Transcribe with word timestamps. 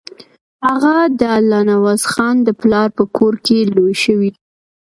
هغه 0.67 0.95
د 1.19 1.21
الله 1.37 1.61
نوازخان 1.71 2.35
د 2.43 2.49
پلار 2.61 2.89
په 2.97 3.03
کور 3.17 3.33
کې 3.45 3.59
لوی 3.75 3.95
شوی. 4.03 4.31